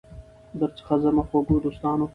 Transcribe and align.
درڅخه 0.59 0.95
ځمه 1.03 1.23
خوږو 1.29 1.55
دوستانو 1.63 2.05